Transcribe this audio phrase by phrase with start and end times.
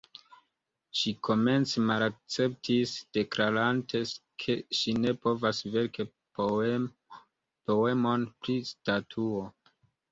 [1.01, 4.03] Ŝi komence malakceptis, deklarante
[4.45, 6.09] ke ŝi ne povas verki
[6.43, 9.49] poemon pri statuo.